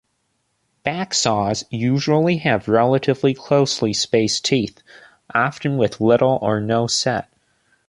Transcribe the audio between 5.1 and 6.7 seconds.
often with little or